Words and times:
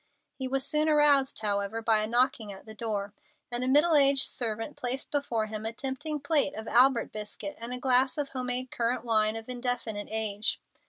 He 0.33 0.47
was 0.47 0.65
soon 0.65 0.89
aroused, 0.89 1.41
however, 1.41 1.79
by 1.79 1.99
a 2.01 2.07
knocking 2.07 2.51
at 2.51 2.65
the 2.65 2.73
door, 2.73 3.13
and 3.51 3.63
a 3.63 3.67
middle 3.67 3.95
aged 3.95 4.25
servant 4.25 4.75
placed 4.75 5.11
before 5.11 5.45
him 5.45 5.63
a 5.63 5.71
tempting 5.73 6.19
plate 6.21 6.55
of 6.55 6.67
Albert 6.67 7.11
biscuit 7.11 7.55
and 7.59 7.71
a 7.71 7.77
glass 7.77 8.17
of 8.17 8.29
home 8.29 8.47
made 8.47 8.71
currant 8.71 9.05
wine 9.05 9.35
of 9.35 9.47
indefinite 9.47 10.07
age. 10.09 10.59